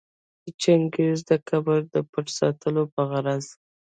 د 0.43 0.45
چنګیز 0.61 1.19
د 1.29 1.31
قبر 1.49 1.79
د 1.93 1.95
پټ 2.11 2.27
ساتلو 2.39 2.83
په 2.93 3.01
غرض 3.09 3.45